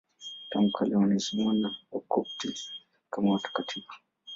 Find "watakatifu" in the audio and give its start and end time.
3.33-3.93